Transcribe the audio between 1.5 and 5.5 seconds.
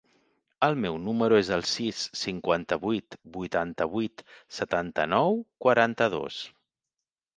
el sis, cinquanta-vuit, vuitanta-vuit, setanta-nou,